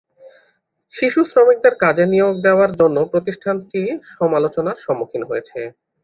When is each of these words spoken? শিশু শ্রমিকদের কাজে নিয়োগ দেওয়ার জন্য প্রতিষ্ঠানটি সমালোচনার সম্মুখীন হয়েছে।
শিশু 0.93 1.19
শ্রমিকদের 1.31 1.73
কাজে 1.83 2.05
নিয়োগ 2.13 2.33
দেওয়ার 2.45 2.71
জন্য 2.79 2.97
প্রতিষ্ঠানটি 3.11 3.81
সমালোচনার 4.15 4.77
সম্মুখীন 4.85 5.23
হয়েছে। 5.29 5.59